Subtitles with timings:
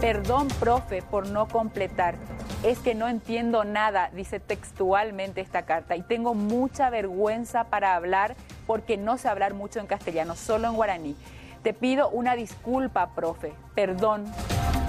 [0.00, 2.16] Perdón, profe, por no completar.
[2.62, 8.36] Es que no entiendo nada, dice textualmente esta carta, y tengo mucha vergüenza para hablar
[8.66, 11.16] porque no sé hablar mucho en castellano, solo en guaraní.
[11.62, 13.54] Te pido una disculpa, profe.
[13.74, 14.24] Perdón.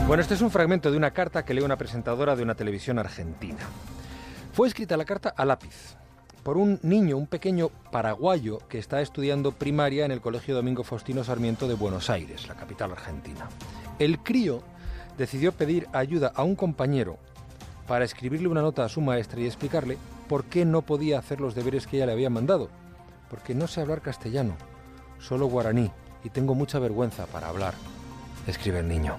[0.07, 2.99] Bueno, este es un fragmento de una carta que lee una presentadora de una televisión
[2.99, 3.59] argentina.
[4.53, 5.95] Fue escrita la carta a lápiz
[6.43, 11.23] por un niño, un pequeño paraguayo que está estudiando primaria en el Colegio Domingo Faustino
[11.23, 13.50] Sarmiento de Buenos Aires, la capital argentina.
[14.00, 14.64] El crío
[15.17, 17.17] decidió pedir ayuda a un compañero
[17.87, 21.55] para escribirle una nota a su maestra y explicarle por qué no podía hacer los
[21.55, 22.69] deberes que ella le había mandado.
[23.29, 24.55] Porque no sé hablar castellano,
[25.19, 25.91] solo guaraní,
[26.23, 27.73] y tengo mucha vergüenza para hablar,
[28.45, 29.17] escribe el niño.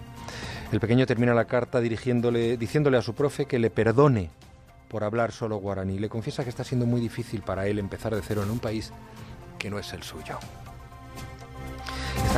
[0.70, 4.30] El pequeño termina la carta dirigiéndole, diciéndole a su profe que le perdone
[4.88, 5.98] por hablar solo guaraní.
[5.98, 8.92] Le confiesa que está siendo muy difícil para él empezar de cero en un país
[9.58, 10.38] que no es el suyo.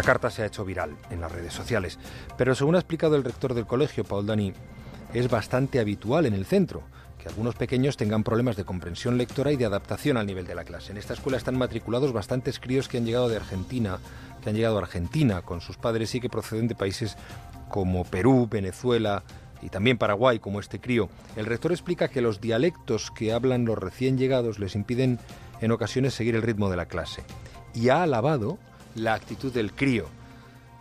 [0.01, 1.99] Esta carta se ha hecho viral en las redes sociales,
[2.39, 4.55] pero según ha explicado el rector del colegio, Paul Dani,
[5.13, 6.85] es bastante habitual en el centro
[7.19, 10.65] que algunos pequeños tengan problemas de comprensión lectora y de adaptación al nivel de la
[10.65, 10.93] clase.
[10.93, 13.99] En esta escuela están matriculados bastantes críos que han llegado de Argentina,
[14.43, 17.19] que han llegado a Argentina con sus padres y que proceden de países
[17.69, 19.23] como Perú, Venezuela,
[19.61, 21.11] y también Paraguay, como este crío.
[21.37, 25.19] El rector explica que los dialectos que hablan los recién llegados les impiden
[25.61, 27.23] en ocasiones seguir el ritmo de la clase.
[27.75, 28.59] Y ha alabado
[28.95, 30.07] la actitud del crío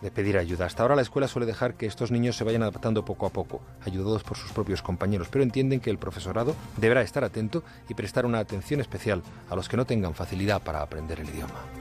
[0.02, 0.66] de pedir ayuda.
[0.66, 3.60] Hasta ahora la escuela suele dejar que estos niños se vayan adaptando poco a poco,
[3.84, 8.26] ayudados por sus propios compañeros, pero entienden que el profesorado deberá estar atento y prestar
[8.26, 11.79] una atención especial a los que no tengan facilidad para aprender el idioma.